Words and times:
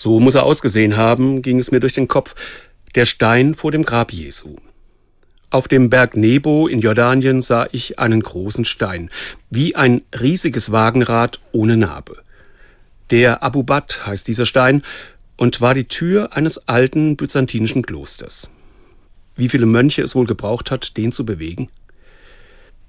So 0.00 0.20
muss 0.20 0.36
er 0.36 0.44
ausgesehen 0.44 0.96
haben, 0.96 1.42
ging 1.42 1.58
es 1.58 1.72
mir 1.72 1.80
durch 1.80 1.92
den 1.92 2.06
Kopf, 2.06 2.36
der 2.94 3.04
Stein 3.04 3.54
vor 3.54 3.72
dem 3.72 3.82
Grab 3.82 4.12
Jesu. 4.12 4.54
Auf 5.50 5.66
dem 5.66 5.90
Berg 5.90 6.16
Nebo 6.16 6.68
in 6.68 6.78
Jordanien 6.78 7.42
sah 7.42 7.66
ich 7.72 7.98
einen 7.98 8.20
großen 8.20 8.64
Stein, 8.64 9.10
wie 9.50 9.74
ein 9.74 10.02
riesiges 10.20 10.70
Wagenrad 10.70 11.40
ohne 11.50 11.76
Narbe. 11.76 12.22
Der 13.10 13.42
Abubat 13.42 14.06
heißt 14.06 14.28
dieser 14.28 14.46
Stein 14.46 14.84
und 15.36 15.60
war 15.60 15.74
die 15.74 15.88
Tür 15.88 16.32
eines 16.32 16.68
alten 16.68 17.16
byzantinischen 17.16 17.82
Klosters. 17.82 18.50
Wie 19.34 19.48
viele 19.48 19.66
Mönche 19.66 20.02
es 20.02 20.14
wohl 20.14 20.26
gebraucht 20.26 20.70
hat, 20.70 20.96
den 20.96 21.10
zu 21.10 21.26
bewegen? 21.26 21.70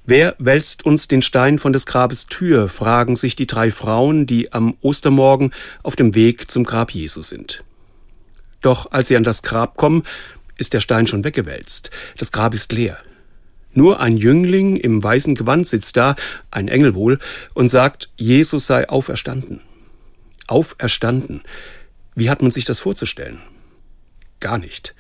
Wer 0.10 0.36
wälzt 0.39 0.88
uns 0.88 1.07
den 1.07 1.21
Stein 1.21 1.60
von 1.60 1.71
des 1.71 1.86
Grabes 1.86 2.26
Tür, 2.26 2.68
fragen 2.68 3.16
sich 3.16 3.36
die 3.36 3.46
drei 3.46 3.70
Frauen, 3.70 4.26
die 4.26 4.52
am 4.52 4.76
Ostermorgen 4.82 5.52
auf 5.84 5.96
dem 5.96 6.16
Weg 6.16 6.50
zum 6.50 6.64
Grab 6.64 6.89
Jesu 6.89 7.21
sind. 7.21 7.64
Doch 8.62 8.91
als 8.91 9.09
sie 9.09 9.17
an 9.17 9.23
das 9.23 9.44
Grab 9.44 9.77
kommen, 9.77 10.02
ist 10.58 10.73
der 10.73 10.80
Stein 10.80 11.05
schon 11.05 11.23
weggewälzt. 11.23 11.91
Das 12.17 12.31
Grab 12.31 12.55
ist 12.55 12.72
leer. 12.72 12.98
Nur 13.72 14.00
ein 14.00 14.17
Jüngling 14.17 14.77
im 14.77 15.03
weißen 15.03 15.36
Gewand 15.36 15.67
sitzt 15.67 15.95
da, 15.95 16.16
ein 16.50 16.70
Engel 16.70 16.95
wohl, 16.95 17.20
und 17.53 17.70
sagt, 17.70 18.09
Jesus 18.17 18.66
sei 18.66 18.89
auferstanden. 18.89 19.62
Auferstanden. 20.48 21.44
Wie 22.16 22.31
hat 22.31 22.41
man 22.41 22.50
sich 22.50 22.66
das 22.66 22.80
vorzustellen? 22.80 23.44
Gar 24.39 24.58
nicht. 24.58 24.95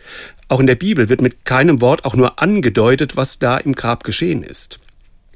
Auch 0.49 0.59
in 0.59 0.67
der 0.67 0.75
Bibel 0.75 1.09
wird 1.09 1.21
mit 1.21 1.45
keinem 1.45 1.81
Wort 1.81 2.05
auch 2.05 2.15
nur 2.15 2.39
angedeutet, 2.39 3.15
was 3.15 3.39
da 3.39 3.57
im 3.57 3.73
Grab 3.73 4.03
geschehen 4.03 4.43
ist. 4.43 4.79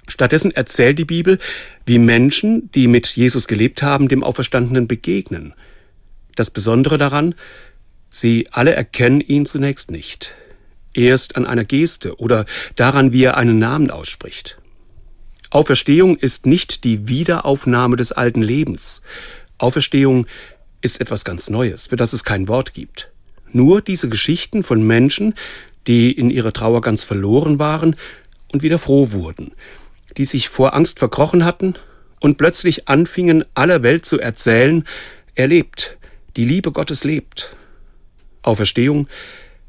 Stattdessen 0.07 0.51
erzählt 0.51 0.99
die 0.99 1.05
Bibel, 1.05 1.39
wie 1.85 1.99
Menschen, 1.99 2.69
die 2.71 2.87
mit 2.87 3.07
Jesus 3.07 3.47
gelebt 3.47 3.81
haben, 3.83 4.07
dem 4.07 4.23
Auferstandenen 4.23 4.87
begegnen. 4.87 5.53
Das 6.35 6.51
Besondere 6.51 6.97
daran, 6.97 7.35
sie 8.09 8.47
alle 8.51 8.73
erkennen 8.73 9.21
ihn 9.21 9.45
zunächst 9.45 9.91
nicht. 9.91 10.35
Erst 10.93 11.37
an 11.37 11.45
einer 11.45 11.65
Geste 11.65 12.17
oder 12.17 12.45
daran, 12.75 13.13
wie 13.13 13.23
er 13.23 13.37
einen 13.37 13.59
Namen 13.59 13.89
ausspricht. 13.89 14.57
Auferstehung 15.49 16.17
ist 16.17 16.45
nicht 16.45 16.83
die 16.83 17.07
Wiederaufnahme 17.07 17.95
des 17.95 18.11
alten 18.11 18.41
Lebens. 18.41 19.01
Auferstehung 19.57 20.25
ist 20.81 20.99
etwas 20.99 21.23
ganz 21.23 21.49
Neues, 21.49 21.87
für 21.87 21.95
das 21.95 22.13
es 22.13 22.23
kein 22.23 22.47
Wort 22.47 22.73
gibt. 22.73 23.11
Nur 23.51 23.81
diese 23.81 24.09
Geschichten 24.09 24.63
von 24.63 24.85
Menschen, 24.85 25.35
die 25.87 26.11
in 26.11 26.29
ihrer 26.29 26.53
Trauer 26.53 26.81
ganz 26.81 27.03
verloren 27.03 27.59
waren 27.59 27.95
und 28.51 28.63
wieder 28.63 28.79
froh 28.79 29.11
wurden, 29.11 29.51
die 30.17 30.25
sich 30.25 30.49
vor 30.49 30.73
Angst 30.73 30.99
verkrochen 30.99 31.45
hatten 31.45 31.75
und 32.19 32.37
plötzlich 32.37 32.87
anfingen, 32.87 33.45
aller 33.53 33.83
Welt 33.83 34.05
zu 34.05 34.19
erzählen, 34.19 34.85
er 35.35 35.47
lebt, 35.47 35.97
die 36.35 36.45
Liebe 36.45 36.71
Gottes 36.71 37.03
lebt. 37.03 37.55
Auferstehung, 38.41 39.07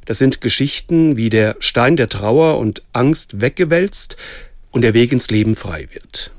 das 0.04 0.18
sind 0.18 0.40
Geschichten, 0.40 1.16
wie 1.16 1.30
der 1.30 1.56
Stein 1.60 1.96
der 1.96 2.08
Trauer 2.08 2.58
und 2.58 2.82
Angst 2.92 3.40
weggewälzt 3.40 4.16
und 4.70 4.82
der 4.82 4.94
Weg 4.94 5.12
ins 5.12 5.30
Leben 5.30 5.56
frei 5.56 5.88
wird. 5.92 6.30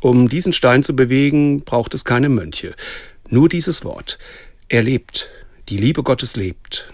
Um 0.00 0.28
diesen 0.28 0.52
Stein 0.52 0.82
zu 0.82 0.96
bewegen, 0.96 1.62
braucht 1.62 1.92
es 1.92 2.04
keine 2.04 2.30
Mönche, 2.30 2.74
nur 3.28 3.48
dieses 3.48 3.84
Wort. 3.84 4.18
Er 4.68 4.82
lebt, 4.82 5.28
die 5.68 5.76
Liebe 5.76 6.02
Gottes 6.02 6.36
lebt. 6.36 6.92